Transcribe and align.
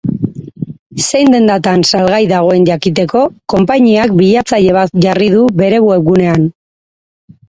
Zein 1.07 1.33
dendatan 1.33 1.83
salgai 1.89 2.21
dagoen 2.31 2.63
jakiteko, 2.69 3.21
konpainiak 3.55 4.15
bilatzaile 4.21 4.73
bat 4.79 4.97
jarri 5.07 5.29
du 5.35 5.43
bere 5.61 5.83
webgunean. 5.89 6.49